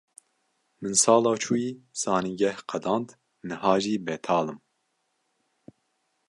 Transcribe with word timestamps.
Min 0.81 0.93
sala 1.03 1.33
çûyî 1.43 1.71
zanîngeh 2.01 2.59
qedand, 2.69 3.07
niha 3.47 3.73
jî 3.83 3.95
betal 4.05 4.47
im. 4.53 4.59